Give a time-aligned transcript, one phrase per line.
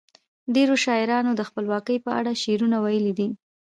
[0.55, 3.27] ډیرو شاعرانو د خپلواکۍ په اړه شعرونه ویلي دي.